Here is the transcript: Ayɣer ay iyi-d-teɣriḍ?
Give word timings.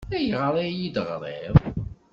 Ayɣer 0.17 0.53
ay 0.57 0.71
iyi-d-teɣriḍ? 0.71 1.55